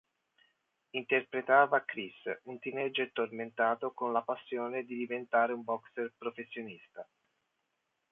[0.99, 2.15] Interpretava Chris,
[2.45, 7.07] un teenager tormentato con la passione di diventare un boxer professionista.